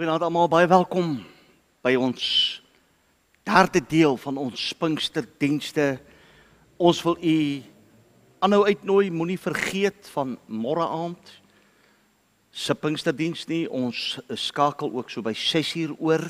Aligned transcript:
Goeienaand 0.00 0.22
almal, 0.24 0.48
baie 0.48 0.64
welkom 0.64 1.10
by 1.84 1.90
ons 2.00 2.22
derde 3.44 3.82
deel 3.84 4.14
van 4.16 4.38
ons 4.40 4.62
Pinksterdienste. 4.80 5.98
Ons 6.80 7.02
wil 7.04 7.18
u 7.20 7.34
aanhou 8.40 8.62
uitnooi, 8.64 9.10
moenie 9.12 9.36
vergeet 9.36 10.08
van 10.14 10.38
môre 10.48 10.86
aand 10.86 11.34
se 12.48 12.72
Pinksterdiens 12.80 13.44
nie. 13.50 13.66
Ons 13.68 14.14
skakel 14.40 14.88
ook 14.88 15.12
so 15.12 15.20
by 15.20 15.34
6uur 15.36 15.92
oor. 16.00 16.24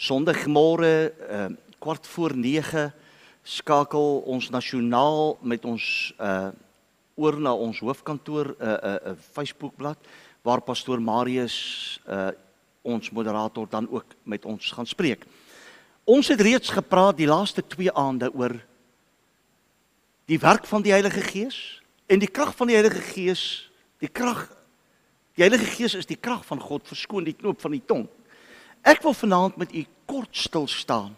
Sondagmôre 0.00 0.94
uh, 1.12 1.50
kwart 1.84 2.08
voor 2.14 2.32
9 2.32 2.86
skakel 3.44 4.08
ons 4.24 4.48
nasionaal 4.48 5.34
met 5.44 5.68
ons 5.68 5.90
uh 6.16 6.48
oor 7.20 7.36
na 7.38 7.52
ons 7.52 7.78
hoofkantoor 7.84 8.56
'n 8.56 8.64
uh, 8.64 8.72
'n 8.72 8.88
uh, 8.88 9.12
uh, 9.12 9.18
Facebookblad 9.36 9.98
waar 10.42 10.64
pastoor 10.64 11.04
Marius 11.04 12.00
uh 12.08 12.32
ons 12.84 13.10
moderator 13.10 13.66
dan 13.70 13.88
ook 13.90 14.14
met 14.28 14.44
ons 14.44 14.70
gaan 14.76 14.86
spreek. 14.86 15.24
Ons 16.04 16.28
het 16.28 16.40
reeds 16.40 16.68
gepraat 16.68 17.16
die 17.16 17.28
laaste 17.28 17.64
2 17.64 17.92
aande 17.96 18.28
oor 18.36 18.58
die 20.28 20.38
werk 20.40 20.68
van 20.68 20.84
die 20.84 20.92
Heilige 20.92 21.24
Gees 21.24 21.58
en 22.06 22.20
die 22.20 22.28
krag 22.28 22.52
van 22.56 22.68
die 22.68 22.76
Heilige 22.76 23.00
Gees, 23.00 23.70
die 24.00 24.12
krag 24.12 24.50
die 25.34 25.42
Heilige 25.42 25.66
Gees 25.66 25.96
is 25.98 26.06
die 26.06 26.20
krag 26.20 26.44
van 26.46 26.60
God, 26.62 26.86
verskoon 26.86 27.24
die 27.26 27.34
knoop 27.34 27.58
van 27.64 27.72
die 27.74 27.82
tong. 27.82 28.04
Ek 28.86 29.02
wil 29.02 29.16
vanaand 29.16 29.56
met 29.58 29.72
u 29.74 29.82
kort 30.06 30.36
stil 30.36 30.68
staan 30.70 31.16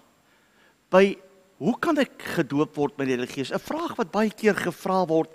by 0.94 1.16
hoe 1.58 1.74
kan 1.82 1.98
ek 1.98 2.14
gedoop 2.36 2.76
word 2.78 2.96
met 2.96 3.10
die 3.10 3.16
Heilige 3.16 3.40
Gees? 3.40 3.52
'n 3.52 3.58
Vraag 3.58 3.96
wat 3.98 4.14
baie 4.14 4.30
keer 4.30 4.54
gevra 4.54 5.04
word 5.06 5.30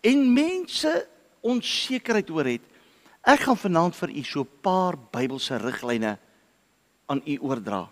en 0.00 0.32
mense 0.32 1.08
onsekerheid 1.42 2.30
oor 2.30 2.46
het. 2.46 2.62
Ek 3.22 3.44
gaan 3.46 3.58
vanaand 3.58 3.94
vir 3.94 4.10
u 4.10 4.22
so 4.24 4.40
'n 4.40 4.60
paar 4.62 4.96
Bybelse 4.96 5.56
riglyne 5.56 6.18
aan 7.06 7.22
u 7.24 7.38
oordra. 7.38 7.88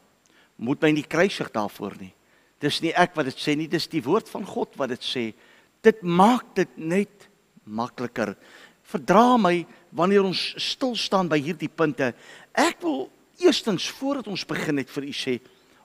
Moet 0.56 0.82
my 0.82 0.90
nie 0.90 1.06
kruisig 1.06 1.50
daarvoor 1.50 1.94
nie. 2.00 2.14
Dis 2.58 2.80
nie 2.82 2.92
ek 2.92 3.14
wat 3.14 3.24
dit 3.24 3.38
sê 3.38 3.56
nie, 3.56 3.68
dis 3.68 3.86
die 3.86 4.02
woord 4.02 4.28
van 4.28 4.44
God 4.44 4.76
wat 4.76 4.88
dit 4.88 5.00
sê. 5.00 5.34
Dit 5.82 6.02
maak 6.02 6.54
dit 6.54 6.68
net 6.76 7.28
makliker. 7.64 8.36
Verdra 8.82 9.36
my 9.36 9.66
wanneer 9.92 10.24
ons 10.24 10.54
stil 10.58 10.96
staan 10.96 11.28
by 11.28 11.38
hierdie 11.38 11.70
punte. 11.70 12.12
Ek 12.52 12.82
wil 12.82 13.08
eerstens 13.38 13.88
voordat 13.88 14.28
ons 14.28 14.44
begin 14.44 14.74
net 14.74 14.90
vir 14.90 15.04
u 15.04 15.12
sê, 15.12 15.40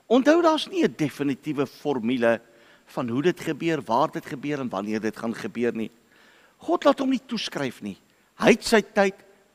onthou 0.08 0.42
daar's 0.42 0.68
nie 0.68 0.82
'n 0.84 0.94
definitiewe 0.96 1.66
formule 1.66 2.40
van 2.86 3.08
hoe 3.08 3.22
dit 3.22 3.40
gebeur, 3.40 3.80
waar 3.82 4.10
dit 4.10 4.26
gebeur 4.26 4.60
en 4.60 4.68
wanneer 4.68 5.00
dit 5.00 5.16
gaan 5.16 5.34
gebeur 5.34 5.72
nie. 5.72 5.90
God 6.58 6.84
laat 6.84 6.98
hom 6.98 7.10
nie 7.10 7.26
toeskryf 7.26 7.82
nie. 7.82 7.96
Hy 8.38 8.50
het 8.50 8.64
sy 8.64 8.82
tyd, 8.82 9.14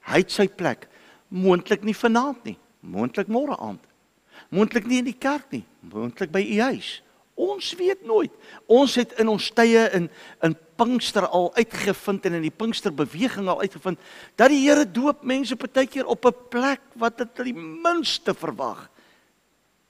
Hy 0.09 0.23
het 0.23 0.33
sy 0.33 0.47
plek. 0.47 0.87
Moontlik 1.31 1.85
nie 1.87 1.95
vanaand 1.95 2.43
nie, 2.43 2.57
moontlik 2.81 3.29
môre 3.31 3.55
aand. 3.61 3.83
Moontlik 4.51 4.87
nie 4.89 4.99
in 4.99 5.07
die 5.07 5.17
kerk 5.17 5.51
nie, 5.53 5.63
moontlik 5.93 6.31
by 6.33 6.41
u 6.43 6.59
huis. 6.71 6.99
Ons 7.41 7.71
weet 7.79 8.03
nooit. 8.05 8.33
Ons 8.69 8.97
het 8.99 9.13
in 9.21 9.31
ons 9.31 9.47
tye 9.55 9.85
in 9.95 10.09
in 10.45 10.57
Pinkster 10.81 11.27
al 11.29 11.51
uitgevind 11.53 12.25
en 12.25 12.39
in 12.39 12.45
die 12.47 12.53
Pinksterbeweging 12.53 13.47
al 13.47 13.61
uitgevind 13.61 13.99
dat 14.35 14.49
die 14.49 14.63
Here 14.63 14.85
doop 14.85 15.21
mense 15.23 15.55
partykeer 15.55 16.09
op 16.09 16.25
'n 16.25 16.33
plek 16.49 16.81
wat 16.95 17.17
dit 17.17 17.45
die 17.45 17.53
minste 17.53 18.33
verwag. 18.33 18.89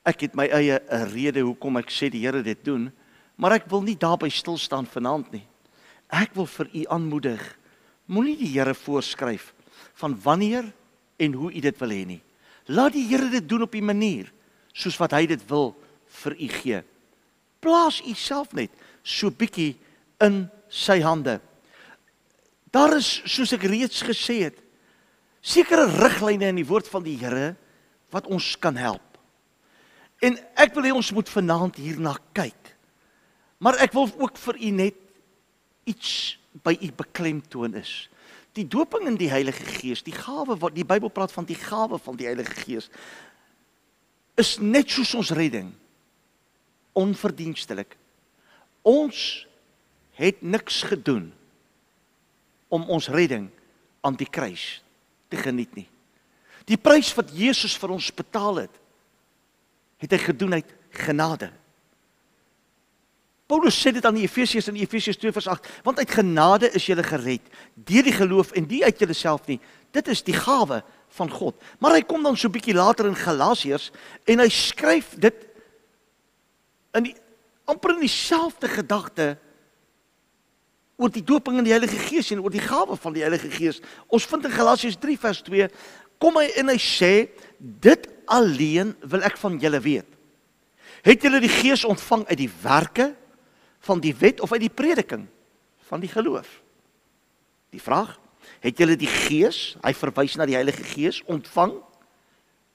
Ek 0.04 0.22
het 0.22 0.36
my 0.36 0.48
eie 0.48 0.80
'n 0.80 1.10
rede 1.14 1.42
hoekom 1.42 1.78
ek 1.78 1.90
sê 1.90 2.10
die 2.10 2.26
Here 2.26 2.44
dit 2.44 2.64
doen, 2.64 2.92
maar 3.38 3.54
ek 3.54 3.70
wil 3.70 3.82
nie 3.82 3.96
daarby 3.98 4.30
stil 4.30 4.58
staan 4.58 4.86
vanaand 4.86 5.32
nie. 5.32 5.48
Ek 6.10 6.34
wil 6.36 6.46
vir 6.46 6.70
u 6.74 6.86
aanmoedig. 6.88 7.58
Moenie 8.06 8.38
die 8.38 8.60
Here 8.60 8.74
voorskryf 8.74 9.54
van 9.94 10.18
wanneer 10.24 10.72
en 11.18 11.34
hoe 11.34 11.52
u 11.54 11.60
dit 11.60 11.78
wil 11.80 11.90
hê 11.90 12.06
nie. 12.06 12.22
Laat 12.66 12.94
die 12.94 13.08
Here 13.08 13.30
dit 13.30 13.48
doen 13.50 13.62
op 13.62 13.76
'n 13.76 13.86
manier 13.86 14.32
soos 14.74 14.98
wat 14.98 15.12
hy 15.12 15.26
dit 15.26 15.42
wil 15.48 15.76
vir 16.06 16.36
u 16.40 16.48
gee. 16.48 16.84
Plaas 17.60 18.02
u 18.02 18.14
self 18.14 18.54
net 18.54 18.72
so 19.04 19.30
bietjie 19.30 19.78
in 20.20 20.50
sy 20.70 21.02
hande. 21.02 21.42
Daar 22.72 22.96
is 22.98 23.22
soos 23.26 23.54
ek 23.54 23.64
reeds 23.64 24.02
gesê 24.02 24.44
het 24.48 24.58
sekere 25.42 25.86
riglyne 25.86 26.48
in 26.48 26.56
die 26.56 26.68
woord 26.68 26.88
van 26.88 27.04
die 27.04 27.18
Here 27.18 27.56
wat 28.12 28.28
ons 28.28 28.56
kan 28.60 28.76
help. 28.76 29.18
En 30.22 30.38
ek 30.56 30.76
wil 30.76 30.84
hê 30.84 30.92
ons 30.94 31.12
moet 31.12 31.30
vanaand 31.30 31.76
hierna 31.76 32.16
kyk. 32.34 32.78
Maar 33.58 33.82
ek 33.82 33.94
wil 33.94 34.10
ook 34.18 34.38
vir 34.38 34.58
u 34.58 34.70
net 34.70 34.96
iets 35.90 36.38
by 36.64 36.76
u 36.82 36.92
beklemtoon 36.92 37.76
is 37.80 38.10
die 38.58 38.68
doping 38.68 39.08
in 39.08 39.18
die 39.20 39.30
Heilige 39.32 39.64
Gees, 39.64 40.04
die 40.04 40.16
gawe 40.16 40.58
wat 40.60 40.76
die 40.76 40.88
Bybel 40.88 41.12
praat 41.14 41.32
van 41.32 41.48
die 41.48 41.58
gawe 41.60 42.00
van 42.00 42.18
die 42.20 42.28
Heilige 42.28 42.56
Gees 42.66 42.90
is 44.40 44.58
net 44.60 44.90
soos 44.90 45.14
ons 45.16 45.32
redding 45.36 45.70
onverdienstelik. 46.98 47.96
Ons 48.88 49.46
het 50.18 50.42
niks 50.42 50.82
gedoen 50.88 51.30
om 52.72 52.88
ons 52.90 53.10
redding 53.12 53.50
aan 54.02 54.18
die 54.20 54.30
kruis 54.30 54.82
te 55.32 55.40
geniet 55.40 55.76
nie. 55.76 55.88
Die 56.68 56.80
prys 56.80 57.12
wat 57.18 57.32
Jesus 57.36 57.76
vir 57.80 57.96
ons 57.96 58.12
betaal 58.16 58.64
het, 58.66 58.76
het 60.02 60.14
hy 60.16 60.20
gedoen 60.22 60.58
uit 60.60 60.76
genade. 61.04 61.52
Paulus 63.52 63.76
sê 63.76 63.92
dit 63.92 64.06
aan 64.08 64.16
die 64.16 64.24
Efesiërs 64.24 64.70
in 64.72 64.80
Efesiërs 64.80 65.20
2:8, 65.20 65.68
want 65.84 66.00
uit 66.00 66.12
genade 66.12 66.70
is 66.72 66.86
jy 66.88 66.96
gered 67.04 67.44
deur 67.76 68.06
die 68.08 68.16
geloof 68.16 68.54
en 68.56 68.68
nie 68.68 68.84
uit 68.84 69.00
jouself 69.00 69.48
nie. 69.48 69.60
Dit 69.92 70.08
is 70.08 70.24
die 70.24 70.36
gawe 70.36 70.84
van 71.10 71.30
God. 71.30 71.56
Maar 71.80 71.98
hy 72.00 72.02
kom 72.08 72.24
dan 72.24 72.38
so 72.38 72.50
bietjie 72.50 72.74
later 72.74 73.10
in 73.10 73.16
Galasiërs 73.16 73.92
en 74.26 74.40
hy 74.40 74.48
skryf 74.48 75.18
dit 75.20 75.36
in 76.96 77.10
die 77.10 77.16
amper 77.68 77.98
in 77.98 78.06
dieselfde 78.08 78.72
gedagte 78.72 79.38
oor 80.96 81.12
die 81.12 81.24
doping 81.24 81.58
in 81.58 81.68
die 81.68 81.76
Heilige 81.76 82.00
Gees 82.08 82.32
en 82.32 82.40
oor 82.40 82.52
die 82.52 82.64
gawe 82.64 82.96
van 82.96 83.14
die 83.14 83.26
Heilige 83.26 83.52
Gees. 83.52 83.82
Ons 84.08 84.26
vind 84.32 84.46
in 84.46 84.56
Galasiërs 84.56 85.00
3 85.02 85.18
vers 85.20 85.42
2 85.44 85.68
kom 86.22 86.40
hy 86.40 86.48
en 86.56 86.72
hy 86.72 86.80
sê 86.80 87.28
dit 87.60 88.08
alleen 88.32 88.96
wil 89.04 89.28
ek 89.28 89.36
van 89.44 89.60
julle 89.60 89.80
weet. 89.84 90.08
Het 91.04 91.24
julle 91.28 91.42
die 91.44 91.52
Gees 91.52 91.84
ontvang 91.84 92.30
uit 92.30 92.38
die 92.48 92.54
werke 92.62 93.16
van 93.82 94.02
die 94.02 94.14
wet 94.16 94.42
of 94.42 94.52
uit 94.52 94.66
die 94.66 94.74
prediking 94.74 95.26
van 95.90 96.04
die 96.04 96.10
geloof? 96.10 96.50
Die 97.72 97.82
vraag, 97.82 98.18
het 98.62 98.78
julle 98.78 98.98
die 99.00 99.10
Gees, 99.10 99.76
hy 99.82 99.94
verwys 99.98 100.36
na 100.38 100.46
die 100.50 100.58
Heilige 100.58 100.84
Gees 100.86 101.22
ontvang 101.30 101.74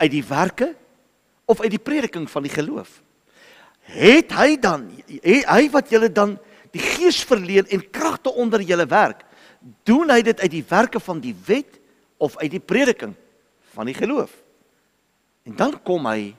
uit 0.02 0.12
die 0.12 0.24
werke 0.26 0.72
of 1.46 1.60
uit 1.62 1.70
die 1.74 1.82
prediking 1.82 2.26
van 2.30 2.46
die 2.46 2.52
geloof? 2.52 3.00
Het 3.86 4.32
hy 4.34 4.56
dan 4.58 4.88
hy 5.22 5.62
wat 5.70 5.92
julle 5.92 6.10
dan 6.10 6.34
die 6.74 6.82
Gees 6.82 7.22
verleen 7.24 7.68
en 7.70 7.84
kragte 7.90 8.32
onder 8.34 8.62
julle 8.66 8.86
werk, 8.90 9.22
doen 9.86 10.10
hy 10.10 10.20
dit 10.26 10.40
uit 10.42 10.52
die 10.52 10.64
werke 10.68 11.00
van 11.00 11.22
die 11.22 11.34
wet 11.46 11.78
of 12.18 12.36
uit 12.42 12.50
die 12.50 12.62
prediking 12.62 13.14
van 13.74 13.86
die 13.86 13.96
geloof? 13.96 14.32
En 15.46 15.54
dan 15.56 15.76
kom 15.86 16.08
hy 16.10 16.34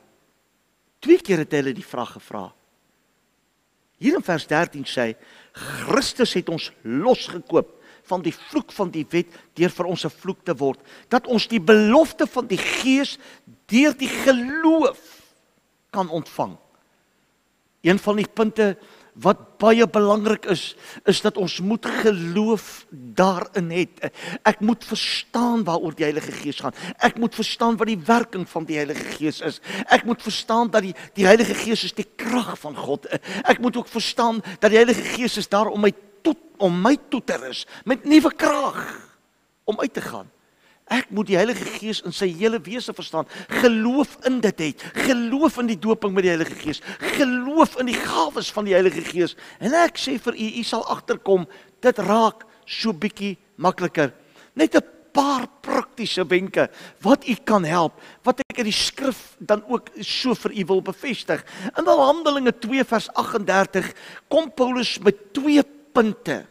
twee 0.99 1.21
keer 1.23 1.45
het 1.45 1.55
hulle 1.55 1.73
die 1.75 1.85
vraag 1.85 2.17
gevra. 2.17 2.49
Hier 3.97 4.15
in 4.15 4.23
vers 4.23 4.45
13 4.47 4.85
sê 4.85 5.15
Christus 5.57 6.35
het 6.37 6.49
ons 6.53 6.69
losgekoop 6.83 7.73
van 8.07 8.21
die 8.23 8.33
vloek 8.33 8.71
van 8.71 8.91
die 8.93 9.05
wet 9.09 9.33
deur 9.57 9.73
vir 9.73 9.89
ons 9.89 10.05
'n 10.05 10.13
vloek 10.13 10.43
te 10.45 10.55
word 10.55 10.79
dat 11.09 11.27
ons 11.27 11.47
die 11.47 11.59
belofte 11.59 12.27
van 12.27 12.47
die 12.47 12.61
gees 12.61 13.17
deur 13.65 13.97
die 13.97 14.09
geloof 14.09 15.01
kan 15.89 16.09
ontvang. 16.09 16.57
Een 17.81 17.99
van 17.99 18.15
die 18.15 18.27
punte 18.27 18.77
wat 19.21 19.57
baie 19.57 19.87
belangrik 19.89 20.45
is, 20.45 20.75
is 21.09 21.21
dat 21.25 21.37
ons 21.37 21.59
moet 21.65 21.85
geloof 22.03 22.85
daarin 22.89 23.71
het. 23.73 24.11
Ek 24.45 24.61
moet 24.61 24.85
verstaan 24.85 25.63
waaroor 25.65 25.95
die 25.97 26.05
Heilige 26.05 26.31
Gees 26.31 26.61
gaan. 26.61 26.75
Ek 27.01 27.17
moet 27.17 27.35
verstaan 27.35 27.77
wat 27.79 27.89
die 27.89 27.99
werking 28.05 28.45
van 28.49 28.67
die 28.69 28.77
Heilige 28.77 29.17
Gees 29.17 29.41
is. 29.41 29.59
Ek 29.89 30.05
moet 30.05 30.21
verstaan 30.21 30.69
dat 30.73 30.85
die 30.85 30.93
die 31.17 31.25
Heilige 31.25 31.57
Gees 31.57 31.83
is 31.87 31.95
die 31.97 32.07
krag 32.15 32.53
van 32.61 32.77
God. 32.77 33.09
Ek 33.43 33.61
moet 33.63 33.77
ook 33.77 33.89
verstaan 33.89 34.43
dat 34.59 34.69
die 34.69 34.79
Heilige 34.79 35.05
Gees 35.17 35.37
is 35.37 35.49
daar 35.49 35.71
om 35.73 35.81
my 35.81 35.93
tot 36.21 36.37
om 36.57 36.73
my 36.81 36.95
toe 37.09 37.21
te 37.21 37.37
rus 37.37 37.65
met 37.85 38.05
nuwe 38.05 38.33
krag 38.33 38.81
om 39.65 39.79
uit 39.79 39.93
te 39.93 40.01
gaan. 40.01 40.29
Ek 40.87 41.09
moet 41.11 41.27
die 41.27 41.35
Heilige 41.35 41.65
Gees 41.77 41.99
in 42.07 42.13
sy 42.15 42.29
hele 42.39 42.61
wese 42.63 42.93
verstaan. 42.95 43.27
Geloof 43.59 44.13
in 44.27 44.39
dit 44.43 44.61
het. 44.63 44.83
Geloof 45.07 45.57
in 45.59 45.71
die 45.73 45.79
dooping 45.79 46.13
met 46.15 46.23
die 46.23 46.31
Heilige 46.31 46.55
Gees. 46.61 46.79
Geloof 47.17 47.75
in 47.81 47.91
die 47.91 47.97
gawes 47.97 48.51
van 48.55 48.67
die 48.69 48.75
Heilige 48.77 49.03
Gees. 49.03 49.35
En 49.59 49.75
ek 49.75 49.99
sê 49.99 50.15
vir 50.23 50.37
u, 50.37 50.47
u 50.61 50.63
sal 50.63 50.85
agterkom, 50.87 51.43
dit 51.83 51.99
raak 52.07 52.45
so 52.63 52.95
bietjie 52.95 53.35
makliker. 53.59 54.13
Net 54.55 54.75
'n 54.75 54.95
paar 55.17 55.47
praktiese 55.65 56.23
wenke 56.29 56.67
wat 57.01 57.25
u 57.27 57.35
kan 57.43 57.65
help, 57.65 57.97
wat 58.23 58.39
ek 58.45 58.61
in 58.61 58.69
die 58.69 58.75
skrif 58.75 59.35
dan 59.39 59.63
ook 59.67 59.89
so 60.01 60.35
vir 60.35 60.53
u 60.53 60.65
wil 60.65 60.81
bevestig. 60.81 61.43
In 61.77 61.89
Handelinge 61.89 62.53
2 62.53 62.85
vers 62.85 63.09
38 63.13 63.93
kom 64.29 64.51
Paulus 64.51 64.99
met 64.99 65.33
twee 65.33 65.63
punte. 65.93 66.45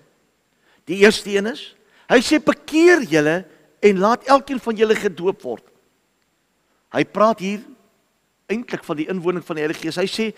Die 0.84 1.02
eerste 1.02 1.30
een 1.30 1.46
is, 1.46 1.74
hy 2.10 2.18
sê 2.22 2.38
bekeer 2.42 3.06
julle 3.06 3.44
en 3.80 3.98
laat 3.98 4.24
elkeen 4.24 4.60
van 4.60 4.76
julle 4.76 4.96
gedoop 4.96 5.42
word. 5.42 5.64
Hy 6.94 7.04
praat 7.04 7.42
hier 7.44 7.64
eintlik 8.50 8.84
van 8.86 8.98
die 9.00 9.08
inwoning 9.10 9.44
van 9.44 9.58
die 9.58 9.64
Heilige 9.66 9.86
Gees. 9.86 9.98
Hy 10.00 10.06
sê 10.10 10.28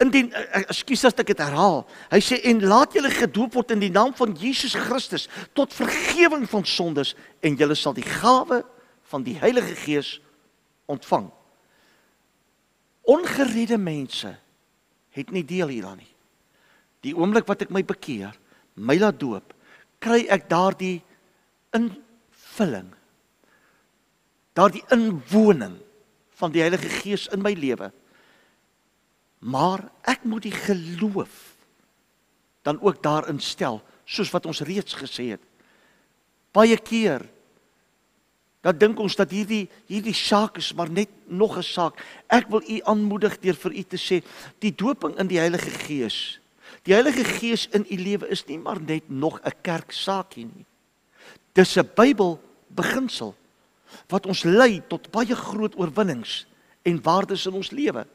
indien 0.00 0.30
eh, 0.32 0.42
eh, 0.42 0.64
ekskuus 0.72 1.04
as 1.08 1.18
ek 1.20 1.32
dit 1.32 1.42
herhaal. 1.42 1.82
Hy 2.12 2.20
sê 2.24 2.40
en 2.50 2.62
laat 2.64 2.96
julle 2.96 3.12
gedoop 3.12 3.58
word 3.58 3.74
in 3.76 3.84
die 3.84 3.92
naam 3.92 4.14
van 4.16 4.32
Jesus 4.38 4.74
Christus 4.74 5.28
tot 5.56 5.76
vergifnis 5.76 6.50
van 6.52 6.66
sondes 6.66 7.14
en 7.44 7.58
julle 7.60 7.76
sal 7.78 7.96
die 7.96 8.06
gawe 8.06 8.62
van 9.12 9.26
die 9.26 9.36
Heilige 9.38 9.76
Gees 9.84 10.16
ontvang. 10.90 11.28
Ongeredde 13.10 13.78
mense 13.80 14.32
het 15.16 15.30
nie 15.34 15.44
deel 15.46 15.72
hieraan 15.72 16.00
nie. 16.00 16.12
Die 17.04 17.14
oomblik 17.16 17.48
wat 17.48 17.64
ek 17.64 17.72
my 17.74 17.82
bekeer, 17.86 18.34
my 18.76 18.96
laat 19.00 19.18
doop, 19.20 19.54
kry 20.00 20.26
ek 20.32 20.48
daardie 20.50 21.00
invulling. 22.50 22.90
Daardie 24.52 24.82
inwoning 24.90 25.78
van 26.40 26.52
die 26.52 26.60
Heilige 26.60 26.88
Gees 26.88 27.28
in 27.30 27.42
my 27.42 27.52
lewe. 27.54 27.92
Maar 29.40 29.86
ek 30.02 30.24
moet 30.24 30.42
die 30.42 30.54
geloof 30.54 31.56
dan 32.62 32.80
ook 32.80 33.02
daarin 33.02 33.40
stel, 33.40 33.80
soos 34.04 34.30
wat 34.34 34.46
ons 34.46 34.60
reeds 34.60 34.94
gesê 34.94 35.30
het. 35.32 35.44
Baie 36.52 36.76
keer 36.76 37.24
dan 38.60 38.76
dink 38.76 38.98
ons 39.00 39.14
dat 39.16 39.30
hierdie 39.32 39.70
hierdie 39.88 40.12
saak 40.12 40.58
is 40.60 40.74
maar 40.76 40.90
net 40.90 41.08
nog 41.24 41.56
'n 41.56 41.62
saak. 41.64 41.96
Ek 42.28 42.50
wil 42.50 42.60
u 42.60 42.80
aanmoedig 42.84 43.38
deur 43.40 43.54
vir 43.56 43.72
u 43.72 43.82
te 43.82 43.96
sê, 43.96 44.20
die 44.58 44.74
doping 44.74 45.16
in 45.16 45.26
die 45.26 45.38
Heilige 45.38 45.70
Gees. 45.70 46.40
Die 46.84 46.92
Heilige 46.92 47.24
Gees 47.24 47.68
in 47.72 47.86
u 47.88 47.96
lewe 47.96 48.28
is 48.28 48.44
nie 48.44 48.58
maar 48.58 48.80
net 48.80 49.08
nog 49.08 49.40
'n 49.40 49.52
kerksaakie 49.62 50.44
nie. 50.44 50.66
Dis 51.52 51.76
'n 51.76 51.90
Bybel 51.94 52.38
beginsel 52.68 53.34
wat 54.08 54.26
ons 54.26 54.44
lei 54.44 54.82
tot 54.88 55.10
baie 55.10 55.34
groot 55.34 55.74
oorwinnings 55.76 56.46
en 56.82 57.02
waardes 57.02 57.46
in 57.46 57.54
ons 57.58 57.70
lewe. 57.70 58.06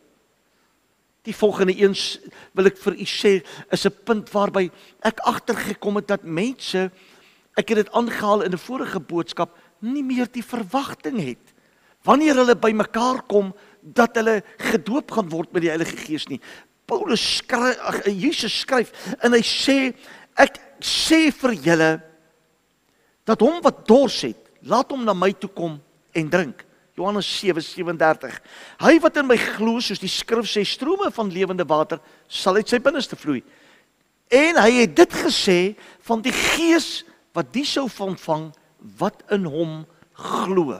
Die 1.25 1.35
volgende 1.35 1.73
eens 1.73 2.19
wil 2.53 2.69
ek 2.69 2.77
vir 2.77 2.93
u 2.93 3.05
sê 3.05 3.43
is 3.71 3.85
'n 3.85 3.97
punt 4.05 4.29
waarby 4.31 4.69
ek 5.01 5.19
agtergekom 5.19 5.95
het 5.95 6.07
dat 6.07 6.23
mense 6.23 6.91
ek 7.57 7.69
het 7.69 7.77
dit 7.77 7.91
aangehaal 7.91 8.43
in 8.43 8.53
'n 8.53 8.57
vorige 8.57 8.99
boodskap 8.99 9.57
nie 9.79 10.03
meer 10.03 10.27
die 10.31 10.43
verwagting 10.43 11.19
het 11.19 11.53
wanneer 12.03 12.35
hulle 12.35 12.55
bymekaar 12.55 13.23
kom 13.27 13.53
dat 13.81 14.15
hulle 14.15 14.43
gedoop 14.57 15.11
gaan 15.11 15.29
word 15.29 15.51
met 15.53 15.61
die 15.61 15.69
Heilige 15.69 15.97
Gees 15.97 16.27
nie. 16.27 16.39
Paulus 16.85 17.37
skryf 17.37 17.79
ag 17.81 18.05
Jesus 18.05 18.59
skryf 18.59 18.91
en 19.23 19.33
hy 19.33 19.41
sê 19.41 19.95
ek 20.37 20.59
sê 20.79 21.31
vir 21.33 21.53
julle 21.53 21.91
dat 23.25 23.41
hom 23.41 23.59
wat 23.65 23.83
dors 23.89 24.21
het, 24.27 24.39
laat 24.65 24.91
hom 24.93 25.03
na 25.05 25.13
my 25.17 25.31
toe 25.33 25.49
kom 25.49 25.79
en 26.15 26.29
drink. 26.29 26.63
Johannes 26.95 27.27
7:37. 27.43 28.39
Hy 28.79 28.99
wat 29.03 29.17
in 29.17 29.27
my 29.27 29.37
glo, 29.37 29.81
soos 29.83 29.99
die 29.99 30.11
skrif 30.11 30.47
sê, 30.47 30.63
strome 30.63 31.11
van 31.11 31.31
lewende 31.31 31.65
water 31.67 31.99
sal 32.27 32.55
uit 32.55 32.69
sy 32.69 32.79
binneste 32.79 33.17
vloei. 33.19 33.43
En 34.31 34.57
hy 34.61 34.71
het 34.81 34.95
dit 34.95 35.17
gesê 35.25 35.75
van 36.07 36.21
die 36.23 36.33
Gees 36.33 37.03
wat 37.35 37.51
die 37.53 37.65
sou 37.67 37.89
ontvang 37.99 38.53
wat 38.97 39.25
in 39.35 39.45
hom 39.45 39.83
glo. 40.13 40.79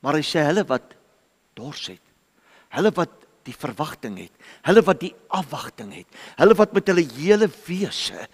Maar 0.00 0.18
hy 0.18 0.24
sê 0.26 0.42
hulle 0.46 0.64
wat 0.66 0.96
dors 1.54 1.86
het, 1.92 2.02
hulle 2.72 2.90
wat 2.96 3.21
die 3.44 3.56
verwagting 3.56 4.18
het, 4.18 4.32
hulle 4.62 4.82
wat 4.86 5.00
die 5.00 5.14
afwagting 5.28 5.92
het, 5.94 6.06
hulle 6.38 6.54
wat 6.54 6.72
met 6.72 6.86
hulle 6.92 7.04
hele 7.16 7.48
wese 7.66 8.28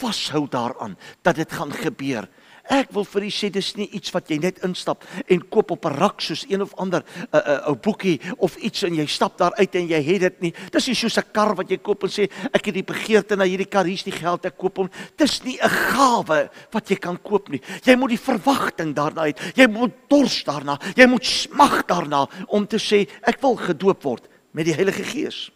vashou 0.00 0.46
daaraan 0.50 0.96
dat 1.22 1.36
dit 1.36 1.52
gaan 1.52 1.72
gebeur. 1.72 2.28
Ek 2.66 2.90
wil 2.90 3.04
vir 3.06 3.26
u 3.28 3.30
sê 3.30 3.48
dis 3.52 3.68
nie 3.78 3.86
iets 3.94 4.10
wat 4.14 4.30
jy 4.30 4.40
net 4.42 4.58
instap 4.66 5.04
en 5.30 5.42
koop 5.50 5.70
op 5.70 5.86
'n 5.86 5.94
rak 5.94 6.20
soos 6.20 6.44
een 6.50 6.62
of 6.62 6.74
ander 6.74 7.02
'n 7.02 7.36
uh, 7.36 7.38
'n 7.38 7.70
uh, 7.70 7.70
'n 7.70 7.80
boekie 7.80 8.20
of 8.38 8.56
iets 8.56 8.82
en 8.82 8.94
jy 8.94 9.06
stap 9.06 9.38
daar 9.38 9.54
uit 9.54 9.74
en 9.74 9.86
jy 9.86 10.02
het 10.02 10.20
dit 10.20 10.40
nie. 10.40 10.54
Dis 10.72 10.86
nie 10.86 10.94
soos 10.94 11.16
'n 11.18 11.30
kar 11.32 11.54
wat 11.54 11.70
jy 11.70 11.78
koop 11.78 12.02
en 12.02 12.10
sê 12.10 12.28
ek 12.52 12.66
het 12.66 12.74
die 12.74 12.82
begeerte 12.82 13.36
na 13.36 13.44
hierdie 13.44 13.70
kar, 13.70 13.84
hier's 13.84 14.02
die 14.02 14.12
geld 14.12 14.44
ek 14.44 14.58
koop 14.58 14.76
hom. 14.76 14.90
Dis 15.16 15.44
nie 15.44 15.58
'n 15.62 15.68
gawe 15.68 16.50
wat 16.72 16.88
jy 16.88 16.96
kan 16.96 17.18
koop 17.22 17.48
nie. 17.48 17.60
Jy 17.84 17.96
moet 17.96 18.10
die 18.10 18.18
verwagting 18.18 18.94
daarna 18.94 19.26
hê. 19.26 19.34
Jy 19.54 19.66
moet 19.68 19.92
dors 20.08 20.44
daarna. 20.44 20.78
Jy 20.96 21.06
moet 21.06 21.24
smag 21.24 21.86
daarna 21.86 22.28
om 22.48 22.66
te 22.66 22.78
sê 22.78 23.06
ek 23.22 23.40
wil 23.40 23.56
gedoop 23.56 24.02
word 24.02 24.28
met 24.56 24.64
die 24.64 24.74
Heilige 24.76 25.04
Gees. 25.04 25.50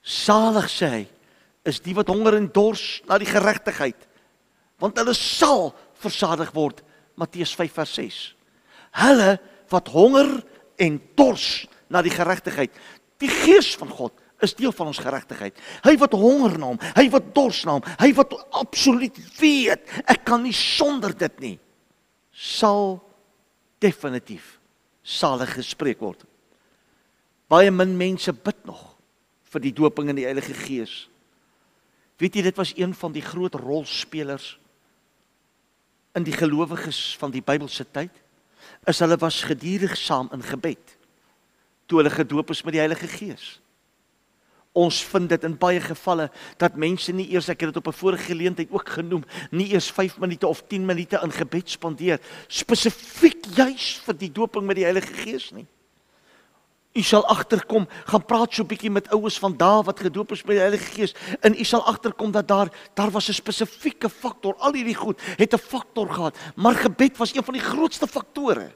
Salig 0.00 0.70
sê 0.72 0.88
hy 0.94 1.04
is 1.66 1.82
die 1.82 1.94
wat 1.96 2.08
honger 2.08 2.38
en 2.38 2.48
dors 2.54 3.02
na 3.10 3.18
die 3.20 3.28
geregtigheid 3.28 4.06
want 4.82 4.98
hulle 5.00 5.14
sal 5.16 5.70
versadig 6.02 6.52
word 6.54 6.82
Matteus 7.18 7.54
5 7.58 7.80
vers 7.80 7.94
6 7.98 8.20
hulle 9.02 9.32
wat 9.72 9.90
honger 9.90 10.30
en 10.86 11.00
dors 11.18 11.66
na 11.92 12.04
die 12.06 12.14
geregtigheid 12.14 12.76
die 13.22 13.32
gees 13.32 13.72
van 13.80 13.90
God 13.90 14.14
is 14.44 14.54
deel 14.54 14.74
van 14.76 14.92
ons 14.92 15.00
geregtigheid 15.02 15.58
hy 15.88 15.96
wat 15.98 16.14
honger 16.14 16.54
na 16.60 16.70
hom 16.74 16.80
hy 17.00 17.08
wat 17.16 17.32
dors 17.34 17.64
na 17.66 17.78
hom 17.78 17.90
hy 17.98 18.12
wat 18.20 18.36
absoluut 18.62 19.18
weet 19.40 19.98
ek 20.06 20.22
kan 20.28 20.44
nie 20.46 20.54
sonder 20.54 21.16
dit 21.18 21.42
nie 21.42 21.56
sal 22.30 23.00
definitief 23.82 24.54
salig 25.02 25.56
gespreek 25.56 25.98
word 26.04 26.22
baie 27.48 27.70
min 27.70 27.96
mense 27.96 28.32
bid 28.32 28.64
nog 28.64 28.82
vir 29.52 29.60
die 29.60 29.74
doping 29.74 30.10
in 30.10 30.18
die 30.18 30.28
Heilige 30.28 30.54
Gees 30.54 31.06
weet 32.20 32.36
jy 32.38 32.46
dit 32.48 32.56
was 32.56 32.74
een 32.76 32.94
van 32.94 33.12
die 33.12 33.24
groot 33.24 33.54
rolspelers 33.54 34.56
in 36.16 36.24
die 36.24 36.34
gelowiges 36.34 37.16
van 37.20 37.30
die 37.30 37.44
Bybelse 37.44 37.84
tyd 37.92 38.22
is 38.88 39.00
hulle 39.04 39.18
was 39.20 39.44
gedurig 39.46 39.96
saam 40.00 40.30
in 40.34 40.42
gebed 40.42 40.96
toe 41.86 42.00
hulle 42.00 42.10
gedoop 42.10 42.50
is 42.50 42.64
met 42.66 42.76
die 42.76 42.82
Heilige 42.82 43.08
Gees. 43.08 43.60
Ons 44.76 44.98
vind 45.08 45.30
dit 45.32 45.44
in 45.48 45.54
baie 45.56 45.80
gevalle 45.80 46.28
dat 46.60 46.76
mense 46.76 47.12
nie 47.14 47.28
eers 47.32 47.48
ek 47.48 47.62
het 47.64 47.72
dit 47.72 47.80
op 47.80 47.88
'n 47.88 47.96
vorige 47.96 48.24
geleentheid 48.32 48.70
ook 48.70 48.88
genoem, 48.88 49.24
nie 49.50 49.72
eers 49.72 49.90
5 49.90 50.18
minute 50.18 50.46
of 50.46 50.62
10 50.68 50.84
minute 50.84 51.20
in 51.22 51.32
gebed 51.32 51.70
spandeer 51.70 52.20
spesifiek 52.48 53.46
juis 53.56 54.02
vir 54.04 54.14
die 54.14 54.32
doping 54.32 54.66
met 54.66 54.76
die 54.76 54.84
Heilige 54.84 55.14
Gees 55.14 55.50
nie. 55.52 55.66
U 56.96 57.02
sal 57.04 57.26
agterkom, 57.28 57.84
gaan 58.08 58.24
praat 58.24 58.54
so 58.54 58.62
'n 58.62 58.66
bietjie 58.66 58.90
met 58.90 59.08
oues 59.12 59.38
van 59.38 59.56
daar 59.56 59.84
wat 59.84 60.00
gedoop 60.00 60.32
is 60.32 60.42
met 60.44 60.56
die 60.56 60.64
Heilige 60.64 60.92
Gees. 60.96 61.14
En 61.40 61.52
u 61.52 61.64
sal 61.64 61.84
agterkom 61.84 62.30
dat 62.32 62.48
daar 62.48 62.68
daar 62.94 63.10
was 63.10 63.28
'n 63.28 63.32
spesifieke 63.32 64.08
faktor. 64.08 64.54
Al 64.56 64.72
hierdie 64.72 64.94
goed 64.94 65.20
het 65.36 65.52
'n 65.52 65.58
faktor 65.58 66.08
gehad, 66.08 66.36
maar 66.56 66.74
gebed 66.74 67.16
was 67.16 67.34
een 67.34 67.44
van 67.44 67.54
die 67.54 67.62
grootste 67.62 68.06
faktore 68.06 68.72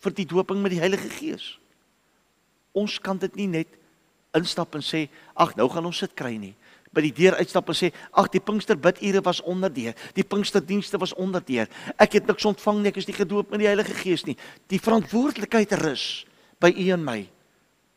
vir 0.00 0.14
die 0.14 0.26
doping 0.26 0.62
met 0.62 0.70
die 0.70 0.80
Heilige 0.80 1.08
Gees. 1.08 1.58
Ons 2.72 3.00
kan 3.00 3.18
dit 3.18 3.34
nie 3.34 3.46
net 3.46 3.68
instap 4.32 4.74
en 4.74 4.82
sê, 4.82 5.08
"Ag, 5.34 5.56
nou 5.56 5.68
gaan 5.68 5.84
ons 5.86 6.00
dit 6.00 6.14
kry 6.14 6.36
nie." 6.36 6.54
by 6.92 7.02
die 7.04 7.12
deur 7.12 7.34
uitstap 7.34 7.68
en 7.68 7.74
sê 7.74 7.92
ag 8.12 8.30
die 8.32 8.40
Pinksterbidure 8.40 9.20
was 9.20 9.40
onderdeur 9.40 9.94
die 10.14 10.24
Pinksterdienste 10.24 10.98
was 10.98 11.14
onderdeur 11.14 11.68
ek 11.98 12.12
het 12.12 12.26
niks 12.26 12.44
ontvang 12.44 12.82
nie. 12.82 12.88
Ek 12.88 12.96
is 12.96 13.06
nie 13.06 13.16
gedoop 13.16 13.50
met 13.50 13.60
die 13.60 13.66
Heilige 13.66 13.94
Gees 13.94 14.24
nie. 14.24 14.36
Die 14.68 14.80
verantwoordelikheid 14.80 15.72
rus 15.72 16.26
by 16.58 16.72
u 16.74 16.88
en 16.90 17.04
my 17.04 17.28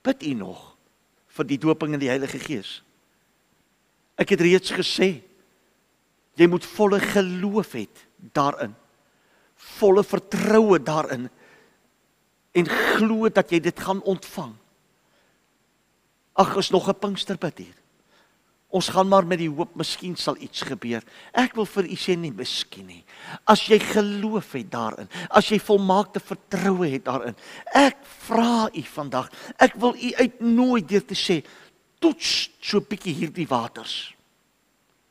bid 0.03 0.24
u 0.24 0.34
nog 0.34 0.62
vir 1.31 1.48
die 1.48 1.60
doping 1.62 1.93
in 1.93 2.01
die 2.01 2.12
Heilige 2.12 2.39
Gees? 2.39 2.81
Ek 4.20 4.34
het 4.34 4.41
reeds 4.41 4.74
gesê 4.75 5.22
jy 6.39 6.48
moet 6.48 6.65
volle 6.65 7.00
geloof 7.03 7.75
hê 7.75 7.86
daarin. 8.34 8.74
Volle 9.77 10.03
vertroue 10.03 10.79
daarin 10.79 11.29
en 12.58 12.67
glo 12.67 13.29
dat 13.29 13.51
jy 13.51 13.60
dit 13.63 13.79
gaan 13.79 14.01
ontvang. 14.03 14.55
Ag, 16.34 16.55
is 16.58 16.72
nog 16.72 16.88
'n 16.89 17.00
Pinksterbid 17.00 17.58
hier. 17.58 17.80
Ons 18.72 18.88
gaan 18.96 19.10
maar 19.12 19.25
met 19.28 19.42
die 19.42 19.50
hoop 19.51 19.74
miskien 19.75 20.16
sal 20.16 20.38
iets 20.40 20.63
gebeur. 20.63 21.04
Ek 21.36 21.56
wil 21.58 21.68
vir 21.68 21.90
u 21.92 21.98
sê 22.00 22.16
nie 22.16 22.32
miskien 22.32 22.88
nie. 22.88 23.01
As 23.51 23.66
jy 23.68 23.80
geloof 23.84 24.54
het 24.56 24.70
daarin, 24.72 25.10
as 25.30 25.50
jy 25.51 25.60
volmaakte 25.60 26.24
vertroue 26.24 26.88
het 26.94 27.04
daarin. 27.06 27.36
Ek 27.75 28.00
vra 28.25 28.70
u 28.72 28.84
vandag, 28.94 29.28
ek 29.60 29.75
wil 29.82 29.96
u 29.96 30.13
uitnooi 30.24 30.82
deur 30.88 31.04
te 31.06 31.20
sê 31.20 31.42
toets 32.00 32.50
so 32.62 32.80
'n 32.80 32.88
bietjie 32.88 33.13
hierdie 33.13 33.48
waters. 33.48 34.13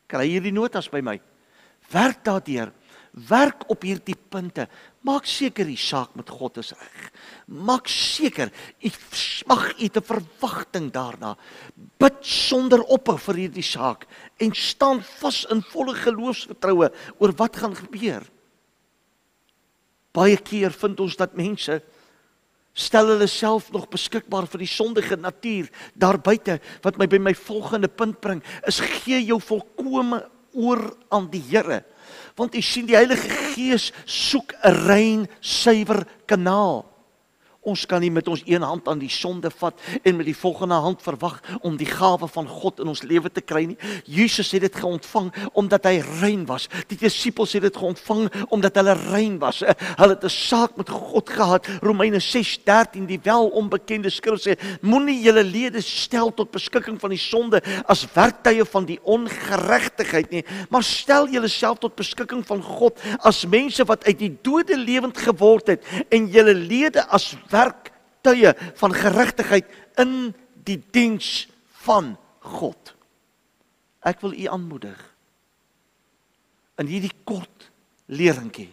Kry 0.09 0.27
hierdie 0.27 0.53
notas 0.53 0.89
by 0.89 1.01
my. 1.01 1.21
Werk 1.93 2.25
daardeur 2.25 2.73
werk 3.13 3.67
op 3.71 3.83
hierdie 3.83 4.17
punte. 4.29 4.69
Maak 5.01 5.25
seker 5.25 5.65
die 5.65 5.81
saak 5.81 6.13
met 6.19 6.29
God 6.29 6.59
is 6.61 6.75
reg. 6.77 7.05
Maak 7.49 7.89
seker 7.89 8.51
u 8.85 8.91
smag 9.17 9.71
u 9.81 9.89
te 9.89 10.03
verwagting 10.05 10.91
daarna. 10.93 11.37
Bid 12.01 12.19
sonder 12.21 12.83
ophou 12.85 13.17
vir 13.31 13.47
hierdie 13.47 13.65
saak 13.65 14.05
en 14.37 14.53
staan 14.53 15.01
vas 15.23 15.47
in 15.53 15.65
volle 15.73 15.97
geloofsvertroue 15.97 16.91
oor 17.17 17.33
wat 17.41 17.57
gaan 17.63 17.79
gebeur. 17.79 18.27
Baie 20.13 20.37
keer 20.37 20.75
vind 20.75 21.01
ons 21.01 21.17
dat 21.17 21.39
mense 21.39 21.81
stel 22.77 23.09
hulle 23.15 23.29
self 23.31 23.71
nog 23.73 23.89
beskikbaar 23.91 24.47
vir 24.51 24.63
die 24.63 24.71
sondige 24.71 25.17
natuur 25.19 25.71
daar 25.99 26.21
buite 26.23 26.59
wat 26.85 27.01
my 27.01 27.09
by 27.11 27.19
my 27.19 27.33
volgende 27.35 27.89
punt 27.89 28.21
bring 28.23 28.45
is 28.69 28.79
gee 29.01 29.19
jou 29.25 29.41
volkome 29.43 30.21
oor 30.55 30.85
aan 31.11 31.27
die 31.33 31.43
Here 31.51 31.83
Want 32.35 32.55
u 32.55 32.63
sien 32.63 32.87
die 32.87 32.97
Heilige 32.97 33.29
Gees 33.55 33.93
soek 34.05 34.55
'n 34.63 34.87
rein, 34.87 35.29
suiwer 35.41 36.07
kanaal. 36.27 36.90
Ons 37.61 37.83
kan 37.85 38.01
nie 38.01 38.09
met 38.09 38.29
ons 38.29 38.41
een 38.49 38.63
hand 38.65 38.87
aan 38.89 39.01
die 39.03 39.11
sonde 39.13 39.51
vat 39.53 39.77
en 40.01 40.17
met 40.17 40.25
die 40.25 40.37
volgende 40.37 40.79
hand 40.81 41.03
verwag 41.05 41.43
om 41.61 41.75
die 41.77 41.89
gawe 41.89 42.25
van 42.33 42.47
God 42.49 42.79
in 42.81 42.89
ons 42.89 43.03
lewe 43.05 43.29
te 43.29 43.43
kry 43.45 43.67
nie. 43.69 43.77
Jesus 44.09 44.49
het 44.57 44.65
dit 44.65 44.79
geontvang 44.81 45.29
omdat 45.61 45.85
hy 45.85 45.99
rein 46.23 46.47
was. 46.49 46.71
Die 46.89 46.97
disippels 46.97 47.53
het 47.53 47.67
dit 47.67 47.77
geontvang 47.77 48.31
omdat 48.49 48.81
hulle 48.81 48.95
rein 49.11 49.37
was. 49.43 49.61
Eh, 49.61 49.75
hulle 50.01 50.17
het 50.17 50.25
'n 50.25 50.33
saak 50.33 50.77
met 50.77 50.89
God 50.89 51.29
gehad. 51.29 51.69
Romeine 51.83 52.21
6:13 52.21 53.05
die 53.07 53.21
wel 53.23 53.49
onbekende 53.49 54.11
skrif 54.11 54.41
sê: 54.41 54.57
Moenie 54.81 55.21
julle 55.21 55.45
lede 55.45 55.81
stel 55.81 56.33
tot 56.35 56.51
beskikking 56.51 57.01
van 57.01 57.11
die 57.11 57.19
sonde 57.19 57.63
as 57.85 58.07
werktuie 58.15 58.65
van 58.65 58.85
die 58.85 58.99
ongeregtigheid 59.03 60.31
nie, 60.31 60.45
maar 60.71 60.83
stel 60.83 61.29
julleself 61.29 61.79
tot 61.79 61.95
beskikking 61.95 62.47
van 62.47 62.63
God 62.63 63.01
as 63.19 63.47
mense 63.47 63.85
wat 63.85 64.05
uit 64.05 64.19
die 64.19 64.39
dode 64.43 64.77
lewend 64.77 65.19
geword 65.19 65.67
het 65.67 65.85
en 66.09 66.27
julle 66.27 66.55
lede 66.55 67.05
as 67.09 67.37
werktuie 67.51 68.55
van 68.81 68.95
geregtigheid 68.95 69.69
in 70.01 70.33
die 70.65 70.79
diens 70.93 71.49
van 71.85 72.17
God. 72.41 72.95
Ek 74.01 74.21
wil 74.25 74.33
u 74.33 74.47
aanmoedig 74.49 75.01
in 76.81 76.89
hierdie 76.89 77.15
kort 77.29 77.69
leringkie 78.09 78.71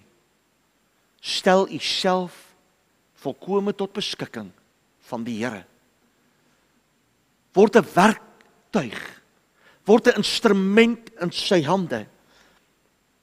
stel 1.19 1.67
u 1.67 1.79
self 1.83 2.35
volkome 3.19 3.73
tot 3.75 3.95
beskikking 3.97 4.51
van 5.09 5.23
die 5.27 5.39
Here. 5.41 5.65
Word 7.57 7.75
'n 7.75 7.87
werktuig, 7.93 8.99
word 9.85 10.07
'n 10.07 10.21
instrument 10.21 11.09
in 11.19 11.31
sy 11.31 11.63
hande. 11.63 12.07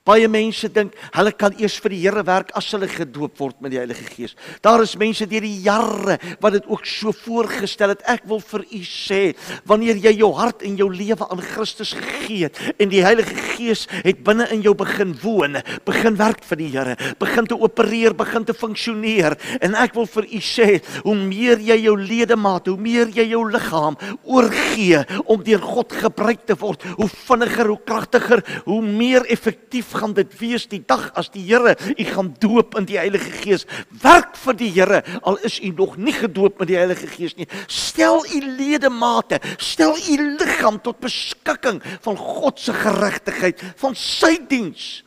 Baie 0.04 0.26
mense 0.28 0.68
dink 0.68 0.92
hulle 1.14 1.30
kan 1.32 1.54
eers 1.56 1.78
vir 1.80 1.94
die 1.94 1.98
Here 2.02 2.20
werk 2.28 2.50
as 2.58 2.66
hulle 2.74 2.84
gedoop 2.92 3.38
word 3.40 3.62
met 3.64 3.72
die 3.72 3.78
Heilige 3.80 4.04
Gees. 4.04 4.34
Daar 4.60 4.82
is 4.84 4.98
mense 5.00 5.24
deur 5.24 5.40
die 5.40 5.62
jare 5.64 6.18
wat 6.42 6.58
dit 6.58 6.66
ook 6.68 6.84
so 6.84 7.08
voorgestel 7.16 7.94
het. 7.94 8.02
Ek 8.12 8.26
wil 8.28 8.42
vir 8.44 8.66
u 8.68 8.80
sê, 8.84 9.20
wanneer 9.64 9.96
jy 10.04 10.12
jou 10.18 10.28
hart 10.36 10.60
en 10.68 10.76
jou 10.76 10.90
lewe 10.92 11.24
aan 11.24 11.40
Christus 11.40 11.94
gegee 11.96 12.50
het 12.50 12.60
en 12.76 12.92
die 12.92 13.00
Heilige 13.00 13.32
Gees 13.54 13.86
het 14.04 14.20
binne 14.26 14.44
in 14.52 14.60
jou 14.66 14.74
begin 14.76 15.14
woon, 15.22 15.56
begin 15.88 16.20
werk 16.20 16.44
vir 16.50 16.60
die 16.60 16.68
Here, 16.74 16.98
begin 17.24 17.48
te 17.48 17.56
opereer, 17.56 18.12
begin 18.12 18.44
te 18.44 18.52
funksioneer 18.52 19.38
en 19.64 19.78
ek 19.86 19.96
wil 19.96 20.10
vir 20.18 20.28
u 20.28 20.42
sê, 20.44 20.68
hoe 21.06 21.16
meer 21.16 21.64
jy 21.64 21.78
jou 21.86 21.96
ledemate, 21.96 22.74
hoe 22.74 22.90
meer 22.90 23.08
jy 23.08 23.30
jou 23.30 23.46
liggaam 23.48 23.96
oorgee 24.20 25.00
om 25.24 25.40
deur 25.48 25.64
God 25.64 25.96
gebruik 26.04 26.44
te 26.44 26.60
word, 26.60 26.84
hoe 27.00 27.08
vinniger, 27.24 27.72
hoe 27.72 27.80
kragtiger, 27.88 28.44
hoe 28.68 28.82
meer 28.84 29.24
effektief 29.32 29.93
gaan 29.94 30.14
dit 30.16 30.30
wees 30.40 30.66
die 30.70 30.82
dag 30.82 31.08
as 31.18 31.30
die 31.34 31.44
Here 31.46 31.76
u 31.94 32.04
gaan 32.04 32.32
doop 32.42 32.76
in 32.78 32.88
die 32.88 32.98
Heilige 32.98 33.30
Gees. 33.42 33.66
Werk 34.02 34.36
vir 34.40 34.58
die 34.58 34.70
Here 34.74 35.02
al 35.22 35.38
is 35.46 35.60
u 35.60 35.72
nog 35.76 35.96
nie 35.96 36.14
gedoop 36.16 36.58
met 36.62 36.70
die 36.70 36.78
Heilige 36.78 37.08
Gees 37.10 37.36
nie. 37.38 37.48
Stel 37.66 38.24
u 38.26 38.40
ledemate, 38.58 39.40
stel 39.58 39.96
u 39.96 40.16
liggaam 40.38 40.80
tot 40.82 41.00
beskikking 41.04 41.80
van 42.04 42.16
God 42.20 42.60
se 42.60 42.74
geregtigheid, 42.76 43.62
van 43.80 43.96
sy 43.98 44.36
diens. 44.48 45.02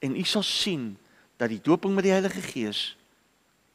En 0.00 0.16
u 0.16 0.24
sal 0.24 0.44
sien 0.46 0.94
dat 1.40 1.52
die 1.52 1.60
doping 1.62 1.94
met 1.94 2.06
die 2.06 2.14
Heilige 2.14 2.42
Gees 2.44 2.90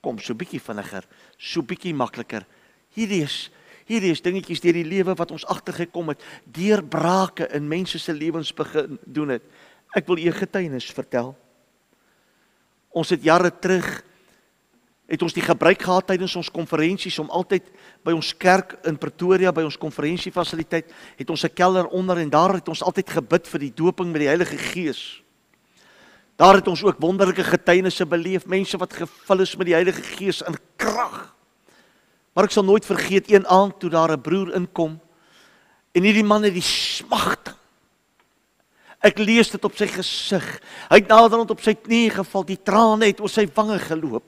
kom 0.06 0.20
so 0.22 0.38
bietjie 0.38 0.62
vinniger, 0.62 1.06
so 1.42 1.66
bietjie 1.66 1.96
makliker. 1.98 2.46
Hierdie 2.94 3.24
is 3.26 3.46
hierdie 3.86 4.12
is 4.16 4.24
dingetjies 4.26 4.64
deur 4.64 4.78
die 4.80 4.88
lewe 4.88 5.14
wat 5.18 5.30
ons 5.34 5.46
agtergekom 5.46 6.10
het, 6.10 6.24
deurbrake 6.50 7.46
in 7.54 7.68
mense 7.70 8.00
se 8.02 8.14
lewens 8.18 8.50
begin 8.58 8.98
doen 9.06 9.36
het. 9.36 9.46
Ek 9.96 10.08
wil 10.12 10.20
u 10.20 10.32
getuienis 10.36 10.90
vertel. 10.92 11.32
Ons 12.92 13.14
het 13.16 13.24
jare 13.24 13.52
terug 13.52 13.88
het 15.06 15.22
ons 15.22 15.36
die 15.36 15.44
gebruik 15.46 15.84
gehad 15.86 16.08
tydens 16.10 16.34
ons 16.36 16.50
konferensies 16.50 17.20
om 17.22 17.30
altyd 17.30 17.68
by 18.06 18.16
ons 18.16 18.32
kerk 18.42 18.74
in 18.90 18.98
Pretoria 18.98 19.52
by 19.54 19.62
ons 19.68 19.78
konferensiefasiliteit 19.78 20.90
het 21.20 21.30
ons 21.30 21.46
'n 21.46 21.54
kelder 21.54 21.86
onder 21.94 22.18
en 22.18 22.30
daar 22.30 22.54
het 22.58 22.68
ons 22.68 22.82
altyd 22.82 23.10
gebid 23.10 23.48
vir 23.48 23.60
die 23.60 23.74
doping 23.76 24.12
met 24.12 24.22
die 24.22 24.34
Heilige 24.34 24.58
Gees. 24.58 25.22
Daar 26.36 26.56
het 26.56 26.68
ons 26.68 26.84
ook 26.84 27.00
wonderlike 27.00 27.44
getuienisse 27.44 28.06
beleef, 28.06 28.46
mense 28.46 28.78
wat 28.78 28.94
gevul 28.94 29.40
is 29.40 29.56
met 29.56 29.68
die 29.68 29.74
Heilige 29.74 30.02
Gees 30.02 30.42
in 30.42 30.58
krag. 30.76 31.36
Maar 32.34 32.44
ek 32.44 32.52
sal 32.52 32.64
nooit 32.64 32.86
vergeet 32.86 33.32
een 33.32 33.48
aand 33.48 33.80
toe 33.80 33.90
daar 33.90 34.12
'n 34.12 34.22
broer 34.22 34.56
inkom 34.56 35.00
en 35.92 36.04
hierdie 36.04 36.26
man 36.26 36.44
het 36.44 36.54
die 36.54 36.62
smagting 36.62 37.55
Ek 39.06 39.20
lees 39.22 39.52
dit 39.54 39.66
op 39.68 39.76
sy 39.78 39.86
gesig. 39.92 40.46
Hy 40.90 40.98
het 40.98 41.12
naderhand 41.12 41.52
op 41.54 41.62
sy 41.62 41.76
knie 41.78 42.10
geval, 42.10 42.46
die 42.48 42.58
trane 42.58 43.12
het 43.12 43.22
oor 43.22 43.30
sy 43.30 43.46
wange 43.54 43.78
geloop. 43.84 44.26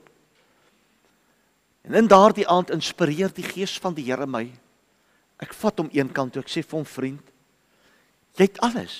En 1.88 1.96
in 1.98 2.10
daardie 2.10 2.46
aand 2.46 2.70
inspireer 2.74 3.32
die 3.34 3.46
gees 3.46 3.78
van 3.82 3.96
die 3.96 4.04
Here 4.06 4.28
my. 4.28 4.44
Ek 5.42 5.54
vat 5.56 5.80
hom 5.80 5.88
eenkant 5.94 6.34
toe 6.34 6.42
ek 6.44 6.50
sê 6.52 6.62
vir 6.62 6.80
hom 6.80 6.86
vriend, 6.86 7.34
jy 8.38 8.48
het 8.48 8.58
alles. 8.66 8.96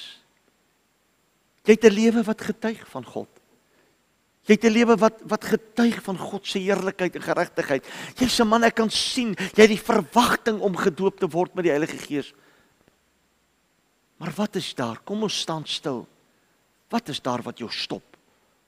Jy 1.67 1.75
het 1.77 1.85
'n 1.85 1.95
lewe 1.95 2.23
wat 2.25 2.41
getuig 2.41 2.87
van 2.89 3.05
God. 3.05 3.29
Jy 4.47 4.55
het 4.55 4.65
'n 4.65 4.73
lewe 4.73 4.97
wat 4.97 5.21
wat 5.29 5.45
getuig 5.45 6.03
van 6.03 6.17
God 6.17 6.47
se 6.47 6.59
heerlikheid 6.59 7.15
en 7.15 7.23
geregtigheid. 7.23 7.85
Jy's 8.17 8.41
'n 8.41 8.49
man 8.49 8.65
ek 8.65 8.75
kan 8.75 8.91
sien, 8.91 9.37
jy 9.55 9.63
het 9.63 9.69
die 9.69 9.93
verwagting 9.93 10.61
om 10.61 10.77
gedoop 10.77 11.19
te 11.19 11.29
word 11.29 11.55
met 11.55 11.65
die 11.65 11.71
Heilige 11.71 11.99
Gees. 11.99 12.33
Maar 14.19 14.33
wat 14.35 14.55
is 14.55 14.75
daar? 14.75 14.99
Kom 15.05 15.23
ons 15.23 15.41
staan 15.41 15.67
stil. 15.67 16.07
Wat 16.91 17.09
is 17.09 17.23
daar 17.23 17.43
wat 17.43 17.59
jou 17.59 17.71
stop 17.71 18.03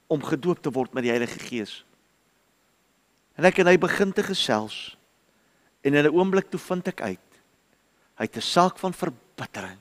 om 0.06 0.22
gedoop 0.22 0.62
te 0.62 0.70
word 0.70 0.94
met 0.94 1.06
die 1.06 1.12
Heilige 1.12 1.38
Gees? 1.42 1.82
En 3.38 3.46
ek 3.48 3.62
en 3.62 3.70
hy 3.70 3.76
begin 3.80 4.12
te 4.14 4.22
gesels. 4.26 4.96
En 5.82 5.94
in 5.94 6.06
'n 6.06 6.14
oomblik 6.14 6.50
toe 6.50 6.60
vind 6.60 6.88
ek 6.88 7.00
uit. 7.00 7.28
Hy 8.18 8.24
het 8.24 8.36
'n 8.36 8.40
saak 8.40 8.78
van 8.78 8.92
verbittering. 8.92 9.78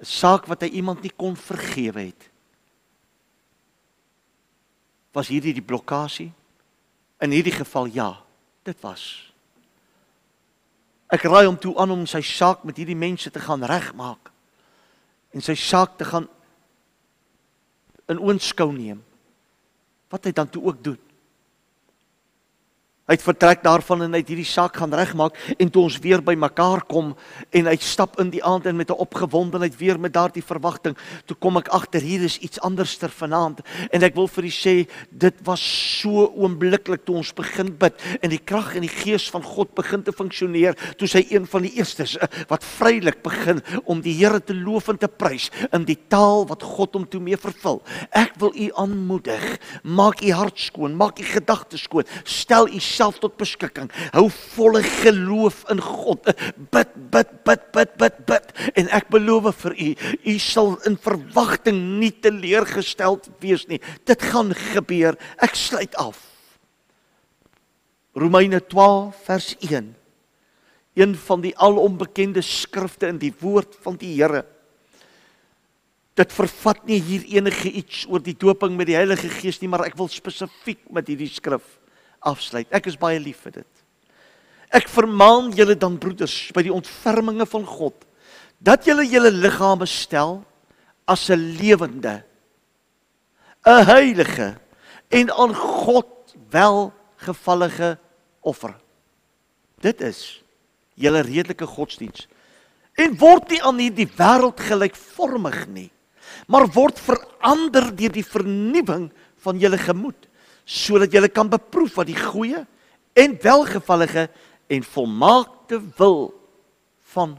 'n 0.00 0.04
Saak 0.04 0.46
wat 0.46 0.60
hy 0.60 0.68
iemand 0.68 1.02
nie 1.02 1.12
kon 1.16 1.36
vergewe 1.36 2.00
het. 2.00 2.30
Was 5.12 5.28
hierdie 5.28 5.52
die 5.52 5.62
blokkade? 5.62 6.30
In 7.20 7.30
hierdie 7.30 7.52
geval 7.52 7.86
ja, 7.86 8.22
dit 8.62 8.80
was. 8.80 9.32
Ek 11.08 11.22
raai 11.22 11.46
hom 11.46 11.58
toe 11.58 11.76
aan 11.78 11.90
om 11.90 12.06
sy 12.06 12.22
saak 12.22 12.64
met 12.64 12.76
hierdie 12.76 12.96
mense 12.96 13.30
te 13.30 13.40
gaan 13.40 13.64
regmaak 13.64 14.29
en 15.34 15.44
sy 15.44 15.54
saak 15.58 15.96
te 15.98 16.06
gaan 16.08 16.26
in 18.10 18.18
oënskou 18.18 18.72
neem. 18.74 19.02
Wat 20.10 20.26
hy 20.26 20.32
dan 20.34 20.50
toe 20.50 20.64
ook 20.66 20.82
doen. 20.82 20.98
Hy 23.10 23.16
het 23.16 23.24
vertrek 23.26 23.64
daarvan 23.64 24.04
en 24.04 24.12
hy 24.14 24.20
het 24.22 24.28
hierdie 24.30 24.46
saak 24.46 24.76
gaan 24.78 24.92
regmaak 24.94 25.34
en 25.58 25.70
toe 25.74 25.82
ons 25.82 25.96
weer 25.98 26.20
by 26.22 26.36
mekaar 26.38 26.84
kom 26.86 27.08
en 27.50 27.66
hy 27.66 27.72
stap 27.82 28.20
in 28.22 28.28
die 28.30 28.42
aand 28.46 28.68
en 28.70 28.76
met 28.78 28.90
'n 28.90 29.02
opgewondenheid 29.02 29.74
weer 29.80 29.98
met 29.98 30.12
daardie 30.14 30.44
verwagting, 30.46 30.94
toe 31.26 31.34
kom 31.34 31.56
ek 31.56 31.68
agter 31.74 32.00
hier 32.00 32.22
is 32.22 32.38
iets 32.38 32.60
anderster 32.60 33.10
vanaand 33.10 33.66
en 33.90 34.02
ek 34.02 34.14
wil 34.14 34.28
vir 34.28 34.44
u 34.44 34.50
sê 34.50 34.88
dit 35.10 35.34
was 35.42 35.60
so 36.00 36.30
oombliklik 36.36 37.04
toe 37.04 37.16
ons 37.16 37.32
begin 37.34 37.74
bid 37.76 37.94
en 38.22 38.30
die 38.30 38.38
krag 38.38 38.76
en 38.76 38.82
die 38.82 38.94
gees 39.02 39.28
van 39.30 39.42
God 39.42 39.74
begin 39.74 40.02
te 40.02 40.12
funksioneer, 40.12 40.76
toe 40.96 41.08
sy 41.08 41.26
een 41.30 41.46
van 41.46 41.62
die 41.62 41.74
eerstes 41.78 42.16
eh, 42.16 42.28
wat 42.48 42.62
vrylik 42.62 43.22
begin 43.22 43.60
om 43.86 44.00
die 44.00 44.14
Here 44.20 44.40
te 44.40 44.54
loof 44.54 44.88
en 44.88 44.98
te 44.98 45.08
prys 45.08 45.50
in 45.72 45.84
die 45.84 45.98
taal 46.08 46.46
wat 46.46 46.62
God 46.62 46.94
hom 46.94 47.06
toe 47.08 47.20
mee 47.20 47.36
vervul. 47.36 47.82
Ek 48.12 48.36
wil 48.38 48.52
u 48.54 48.70
aanmoedig, 48.76 49.58
maak 49.82 50.22
u 50.22 50.30
hart 50.30 50.58
skoon, 50.60 50.94
maak 50.94 51.18
u 51.18 51.24
gedagtes 51.24 51.82
skoon, 51.88 52.04
stel 52.24 52.68
u 52.68 52.80
jouself 53.00 53.20
tot 53.20 53.36
beskikking. 53.40 53.88
Hou 54.12 54.28
volle 54.28 54.82
geloof 54.84 55.64
in 55.72 55.80
God. 55.80 56.28
Bid, 56.70 56.92
bid, 57.10 57.32
bid, 57.44 57.62
bid, 57.72 57.96
bid, 57.96 58.18
bid. 58.28 58.52
En 58.76 58.90
ek 58.92 59.08
beloof 59.12 59.48
vir 59.64 59.76
u, 59.76 59.88
u 60.28 60.34
sal 60.38 60.76
in 60.88 60.98
verwagting 61.00 61.80
nie 62.00 62.12
teleurgesteld 62.12 63.30
wees 63.40 63.66
nie. 63.68 63.80
Dit 64.04 64.22
gaan 64.30 64.52
gebeur. 64.72 65.18
Ek 65.40 65.56
sluit 65.56 65.96
af. 65.96 66.20
Romeine 68.14 68.60
12 68.60 69.16
vers 69.24 69.56
1. 69.64 69.94
Een 70.98 71.12
van 71.16 71.40
die 71.40 71.54
alonbekende 71.56 72.42
skrifte 72.42 73.08
in 73.08 73.20
die 73.22 73.32
woord 73.40 73.78
van 73.84 73.96
die 73.96 74.16
Here. 74.18 74.44
Dit 76.18 76.34
vervat 76.34 76.82
nie 76.84 76.98
hier 77.00 77.22
enige 77.38 77.70
iets 77.70 78.02
oor 78.10 78.20
die 78.20 78.34
doping 78.36 78.74
met 78.76 78.90
die 78.90 78.98
Heilige 78.98 79.30
Gees 79.32 79.60
nie, 79.62 79.70
maar 79.70 79.86
ek 79.86 79.94
wil 79.96 80.10
spesifiek 80.12 80.82
met 80.92 81.08
hierdie 81.08 81.30
skrif 81.30 81.79
afsluit. 82.20 82.68
Ek 82.70 82.86
is 82.90 82.98
baie 83.00 83.18
lief 83.20 83.42
vir 83.46 83.60
dit. 83.60 83.84
Ek 84.70 84.88
vermaan 84.88 85.50
julle 85.56 85.74
dan 85.78 85.98
broeders 85.98 86.50
by 86.54 86.62
die 86.66 86.74
ontferminge 86.74 87.46
van 87.50 87.66
God 87.66 88.06
dat 88.60 88.84
julle 88.84 89.06
julle 89.08 89.32
liggame 89.32 89.86
stel 89.88 90.42
as 91.08 91.30
'n 91.30 91.56
lewende 91.58 92.22
'n 93.66 93.84
heilige 93.84 94.56
en 95.10 95.30
aan 95.30 95.54
God 95.54 96.36
welgevallige 96.50 97.98
offer. 98.40 98.74
Dit 99.80 100.00
is 100.00 100.42
julle 100.94 101.22
redelike 101.22 101.66
godsdiens. 101.66 102.28
En 102.94 103.16
word 103.16 103.50
nie 103.50 103.62
aan 103.62 103.78
hierdie 103.78 104.08
wêreld 104.16 104.60
gelykvormig 104.60 105.66
nie 105.68 105.90
maar 106.50 106.66
word 106.74 107.00
verander 107.00 107.90
deur 107.96 108.12
die 108.14 108.26
vernuwing 108.26 109.08
van 109.44 109.60
julle 109.60 109.78
gemoed, 109.80 110.28
sodat 110.70 111.10
julle 111.10 111.30
kan 111.32 111.50
beproef 111.50 111.96
wat 111.98 112.06
die 112.06 112.18
goeie 112.18 112.62
en 113.18 113.34
welgevallige 113.42 114.28
en 114.70 114.86
volmaakte 114.86 115.80
wil 115.98 116.30
van 117.10 117.34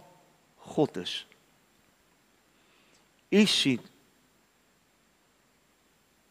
God 0.73 0.97
is. 0.99 1.13
U 3.31 3.45
sien 3.47 3.79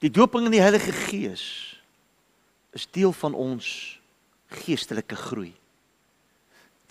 die 0.01 0.13
dooping 0.13 0.49
in 0.49 0.57
die 0.57 0.65
Heilige 0.65 0.93
Gees 0.93 1.45
is 2.77 2.87
deel 2.93 3.13
van 3.17 3.35
ons 3.35 3.67
geestelike 4.61 5.17
groei. 5.17 5.53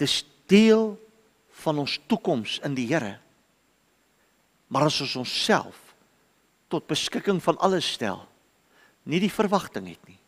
Dis 0.01 0.24
deel 0.50 0.94
van 1.62 1.82
ons 1.82 2.00
toekoms 2.10 2.58
in 2.66 2.75
die 2.78 2.88
Here. 2.89 3.18
Maar 4.70 4.89
as 4.89 5.00
ons 5.06 5.16
onsself 5.22 5.78
tot 6.70 6.89
beskikking 6.89 7.42
van 7.42 7.58
alles 7.58 7.88
stel, 7.98 8.29
nie 9.10 9.22
die 9.24 9.34
verwagting 9.34 9.88
het 9.89 10.01
nie. 10.08 10.20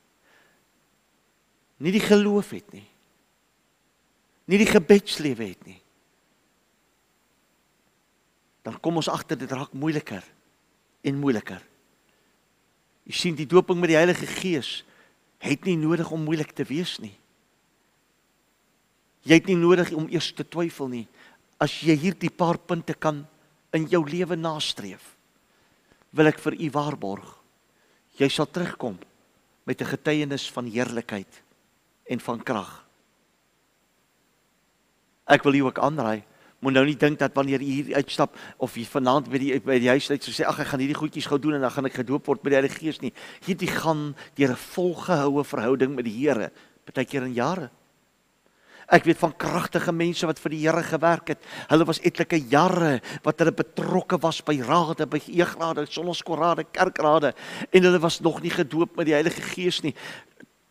Nie 1.82 1.94
die 1.94 2.04
geloof 2.04 2.52
het 2.54 2.74
nie. 2.74 2.86
Nie 4.50 4.60
die 4.62 4.70
gebedslewe 4.70 5.48
het 5.54 5.66
nie. 5.66 5.80
Dan 8.66 8.78
kom 8.82 9.00
ons 9.02 9.10
agter 9.10 9.40
dit 9.40 9.50
raak 9.50 9.74
moeiliker 9.74 10.26
en 11.02 11.22
moeiliker. 11.22 11.62
Jy 13.10 13.18
sien 13.18 13.38
die 13.38 13.50
doping 13.50 13.80
met 13.82 13.94
die 13.94 13.98
Heilige 13.98 14.30
Gees 14.30 14.82
het 15.42 15.66
nie 15.66 15.78
nodig 15.80 16.10
om 16.14 16.22
moeilik 16.22 16.54
te 16.54 16.66
wees 16.70 17.00
nie. 17.02 17.16
Jy 19.26 19.38
het 19.38 19.50
nie 19.50 19.58
nodig 19.58 19.90
om 19.98 20.10
eers 20.10 20.30
te 20.38 20.46
twyfel 20.46 20.90
nie. 20.90 21.06
As 21.62 21.74
jy 21.86 21.96
hierdie 21.98 22.34
paar 22.34 22.58
punte 22.62 22.94
kan 22.94 23.24
in 23.74 23.88
jou 23.90 24.02
lewe 24.06 24.38
nastreef, 24.38 25.02
wil 26.14 26.30
ek 26.30 26.42
vir 26.44 26.58
u 26.58 26.70
waarborg, 26.74 27.41
jy 28.22 28.30
sal 28.30 28.50
terugkom 28.50 29.00
met 29.66 29.82
'n 29.82 29.92
getuienis 29.94 30.52
van 30.52 30.66
heerlikheid 30.66 31.44
en 32.06 32.20
van 32.20 32.44
krag. 32.44 32.86
Ek 35.26 35.44
wil 35.44 35.54
u 35.54 35.60
ook 35.60 35.80
aanraai 35.80 36.24
moet 36.62 36.76
nou 36.78 36.84
nie 36.86 36.98
dink 36.98 37.18
dat 37.20 37.34
wanneer 37.34 37.62
jy 37.64 37.82
hier 37.82 37.96
uitstap 37.98 38.36
of 38.62 38.76
jy 38.78 38.86
vanaand 38.86 39.30
by 39.34 39.40
die 39.42 39.60
by 39.66 39.80
die 39.82 39.90
huis 39.90 40.10
uit 40.12 40.28
sê 40.30 40.46
ag 40.46 40.60
ek 40.62 40.70
gaan 40.72 40.84
hierdie 40.84 40.98
goedjies 41.00 41.26
gou 41.30 41.40
doen 41.42 41.58
en 41.58 41.66
dan 41.66 41.74
gaan 41.74 41.90
ek 41.90 42.02
gedoop 42.04 42.30
word 42.30 42.44
met 42.44 42.54
die 42.54 42.60
Heilige 42.60 42.80
Gees 42.84 43.02
nie. 43.02 43.14
Hierdie 43.48 43.72
gaan 43.72 44.14
deur 44.38 44.54
'n 44.54 44.62
volgehoue 44.76 45.44
verhouding 45.44 45.96
met 45.96 46.06
die 46.06 46.14
Here, 46.14 46.52
baie 46.86 47.06
keer 47.06 47.24
in 47.24 47.34
jare. 47.34 47.72
Ek 48.92 49.06
weet 49.08 49.22
van 49.22 49.34
kragtige 49.40 49.94
mense 49.96 50.28
wat 50.28 50.40
vir 50.44 50.52
die 50.52 50.62
Here 50.66 50.84
gewerk 50.84 51.32
het. 51.32 51.46
Hulle 51.70 51.88
was 51.88 52.02
etlike 52.04 52.42
jare 52.52 52.98
wat 53.24 53.40
hulle 53.40 53.54
betrokke 53.56 54.20
was 54.20 54.42
by 54.44 54.58
rade, 54.68 55.08
by 55.08 55.22
eegrade, 55.32 55.86
sonneskorrade, 55.88 56.68
kerkrade 56.76 57.32
en 57.72 57.88
hulle 57.88 58.02
was 58.04 58.20
nog 58.20 58.42
nie 58.44 58.52
gedoop 58.52 58.98
met 59.00 59.08
die 59.08 59.16
Heilige 59.16 59.42
Gees 59.54 59.80
nie 59.86 59.96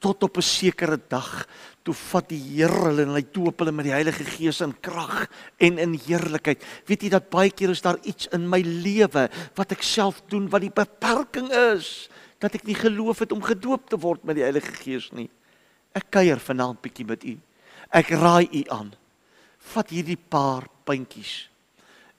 tot 0.00 0.22
op 0.22 0.36
'n 0.36 0.42
sekere 0.42 0.96
dag 1.08 1.46
toe 1.82 1.94
vat 1.94 2.28
die 2.28 2.40
Here 2.40 2.88
hulle 2.88 3.02
en 3.02 3.14
hy 3.14 3.24
doop 3.32 3.58
hulle 3.58 3.72
met 3.72 3.84
die 3.84 3.92
Heilige 3.92 4.24
Gees 4.24 4.60
in 4.60 4.74
krag 4.80 5.28
en 5.58 5.78
in 5.78 5.92
heerlikheid. 5.92 6.64
Weet 6.86 7.02
jy 7.02 7.08
dat 7.08 7.30
baie 7.30 7.50
keer 7.50 7.70
is 7.70 7.82
daar 7.82 7.98
iets 8.02 8.26
in 8.32 8.48
my 8.48 8.60
lewe 8.60 9.28
wat 9.54 9.72
ek 9.72 9.82
self 9.82 10.22
doen 10.28 10.48
wat 10.48 10.60
die 10.60 10.72
beperking 10.72 11.52
is 11.52 12.08
dat 12.38 12.54
ek 12.54 12.64
nie 12.64 12.74
geloof 12.74 13.18
het 13.18 13.32
om 13.32 13.42
gedoop 13.42 13.88
te 13.90 13.96
word 13.96 14.24
met 14.24 14.36
die 14.36 14.42
Heilige 14.42 14.72
Gees 14.72 15.12
nie. 15.12 15.30
Ek 15.92 16.10
kuier 16.10 16.38
vanaand 16.38 16.80
bietjie 16.80 17.04
met 17.04 17.24
u. 17.24 17.36
Ek 17.90 18.12
raai 18.14 18.48
u 18.52 18.64
aan. 18.70 18.92
Vat 19.72 19.90
hierdie 19.90 20.18
paar 20.18 20.68
puntjies 20.86 21.48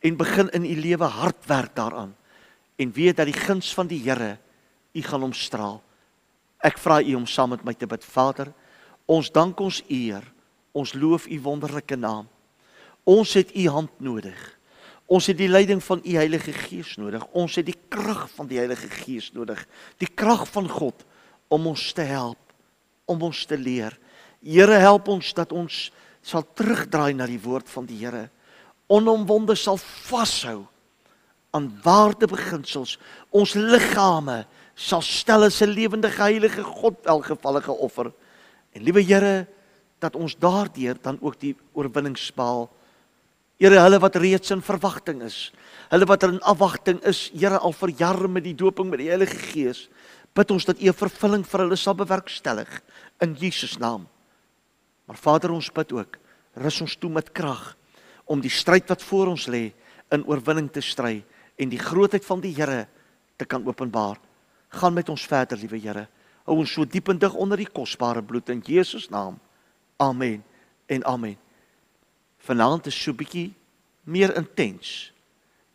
en 0.01 0.17
begin 0.17 0.49
in 0.57 0.65
u 0.65 0.75
lewe 0.81 1.05
hard 1.05 1.45
werk 1.45 1.75
daaraan 1.77 2.15
en 2.81 2.93
weet 2.93 3.17
dat 3.17 3.29
die 3.29 3.37
guns 3.37 3.73
van 3.73 3.87
die 3.87 4.01
Here 4.01 4.37
u 4.93 5.01
gaan 5.01 5.23
omstraal. 5.23 5.81
Ek 6.61 6.77
vra 6.81 7.01
u 7.01 7.15
om 7.15 7.27
saam 7.27 7.53
met 7.53 7.63
my 7.65 7.73
te 7.73 7.87
bid. 7.89 8.03
Vader, 8.05 8.51
ons 9.05 9.31
dank 9.33 9.59
ons 9.59 9.81
eer. 9.89 10.25
Ons 10.71 10.93
loof 10.93 11.27
u 11.27 11.39
wonderlike 11.41 11.95
naam. 11.95 12.29
Ons 13.03 13.34
het 13.34 13.51
u 13.55 13.67
hand 13.67 13.91
nodig. 13.99 14.38
Ons 15.12 15.27
het 15.27 15.38
die 15.38 15.49
leiding 15.49 15.81
van 15.84 15.99
u 16.05 16.15
Heilige 16.15 16.53
Gees 16.55 16.95
nodig. 16.95 17.25
Ons 17.36 17.57
het 17.60 17.65
die 17.67 17.77
krag 17.89 18.29
van 18.31 18.47
die 18.47 18.62
Heilige 18.62 18.88
Gees 19.01 19.31
nodig. 19.36 19.65
Die 19.99 20.07
krag 20.07 20.45
van 20.53 20.69
God 20.69 21.03
om 21.51 21.67
ons 21.67 21.89
te 21.93 22.05
help, 22.07 22.39
om 23.05 23.25
ons 23.27 23.43
te 23.45 23.57
leer. 23.60 23.97
Here 24.41 24.77
help 24.82 25.08
ons 25.08 25.34
dat 25.38 25.51
ons 25.54 25.91
sal 26.25 26.45
terugdraai 26.58 27.13
na 27.13 27.27
die 27.30 27.41
woord 27.41 27.69
van 27.69 27.86
die 27.86 27.99
Here. 28.01 28.30
Onomwonde 28.89 29.56
sal 29.56 29.77
vashou 29.77 30.65
aan 31.54 31.69
waardebeginsels. 31.84 32.97
Ons 33.32 33.54
liggame 33.56 34.45
sal 34.75 35.01
stel 35.01 35.45
as 35.45 35.62
'n 35.62 35.69
lewende 35.69 36.10
heilige 36.10 36.63
God 36.63 36.97
welgevallige 37.06 37.71
offer. 37.71 38.12
En 38.73 38.84
liewe 38.84 39.01
Here, 39.01 39.47
dat 39.99 40.15
ons 40.15 40.36
daardeur 40.36 40.97
dan 41.01 41.17
ook 41.21 41.39
die 41.39 41.56
oorwinning 41.73 42.17
spaal. 42.17 42.69
Here, 43.60 43.77
hulle 43.77 43.99
wat 43.99 44.15
reeds 44.15 44.49
in 44.51 44.62
verwagting 44.62 45.21
is, 45.21 45.51
hulle 45.89 46.06
wat 46.06 46.23
in 46.23 46.41
afwagting 46.41 47.01
is, 47.06 47.30
Here 47.34 47.60
al 47.60 47.73
vir 47.73 47.89
jare 47.89 48.27
met 48.27 48.43
die 48.43 48.56
doping 48.56 48.89
met 48.89 48.99
die 48.99 49.10
Heilige 49.10 49.38
Gees, 49.38 49.89
bid 50.34 50.51
ons 50.51 50.65
dat 50.65 50.82
U 50.82 50.88
'n 50.88 50.93
vervulling 50.93 51.45
vir 51.45 51.60
hulle 51.60 51.75
sal 51.75 51.93
bewerkstellig 51.93 52.82
in 53.19 53.36
Jesus 53.36 53.77
naam. 53.77 54.08
Maar 55.12 55.19
Vader, 55.19 55.52
ons 55.52 55.67
bid 55.76 55.89
ook, 55.91 56.13
rus 56.63 56.78
ons 56.86 56.93
toe 56.95 57.10
met 57.12 57.34
krag 57.36 57.74
om 58.32 58.39
die 58.39 58.52
stryd 58.54 58.88
wat 58.88 59.02
voor 59.04 59.34
ons 59.34 59.50
lê 59.52 59.74
in 60.15 60.21
oorwinning 60.24 60.69
te 60.71 60.80
stry 60.80 61.17
en 61.60 61.67
die 61.67 61.80
grootheid 61.82 62.24
van 62.24 62.39
die 62.39 62.54
Here 62.56 62.86
te 63.36 63.43
kan 63.43 63.65
openbaar 63.67 64.21
gaan 64.71 64.95
met 64.95 65.10
ons 65.12 65.26
verder, 65.28 65.60
liewe 65.60 65.82
Here. 65.84 66.06
Hou 66.47 66.56
ons 66.63 66.71
so 66.71 66.88
diep 66.88 67.12
en 67.12 67.19
dig 67.19 67.36
onder 67.36 67.60
die 67.60 67.67
kosbare 67.67 68.24
bloed 68.24 68.54
in 68.56 68.63
Jesus 68.63 69.10
naam. 69.12 69.36
Amen 70.00 70.45
en 70.88 71.04
amen. 71.04 71.36
Vanaand 72.47 72.88
is 72.88 72.95
so 72.95 73.12
bietjie 73.12 73.50
meer 74.08 74.32
intens. 74.39 75.12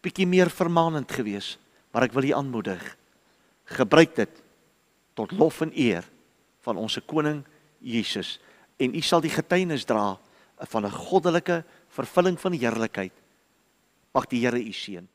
Bietjie 0.00 0.24
meer 0.24 0.48
vermaanend 0.48 1.12
geweest, 1.12 1.60
maar 1.92 2.08
ek 2.08 2.16
wil 2.16 2.30
u 2.30 2.32
aanmoedig. 2.40 2.88
Gebruik 3.68 4.16
dit 4.16 4.42
tot 5.12 5.36
lof 5.36 5.60
en 5.60 5.76
eer 5.76 6.08
van 6.64 6.80
ons 6.80 6.96
koning 7.04 7.44
Jesus 7.84 8.38
en 8.76 8.94
u 8.94 9.00
sal 9.00 9.20
die 9.20 9.32
getuienis 9.32 9.84
dra 9.84 10.18
van 10.56 10.86
'n 10.86 10.90
goddelike 10.90 11.64
vervulling 11.88 12.40
van 12.40 12.52
die 12.52 12.60
heerlikheid. 12.60 13.12
Mag 14.12 14.26
die 14.26 14.40
Here 14.44 14.58
u 14.58 14.72
seën. 14.72 15.08